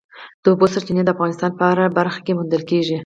د 0.43 0.45
اوبو 0.51 0.65
سرچینې 0.73 1.03
د 1.05 1.09
افغانستان 1.15 1.51
په 1.55 1.63
هره 1.69 1.85
برخه 1.97 2.19
کې 2.25 2.35
موندل 2.37 2.63
کېږي. 2.69 2.97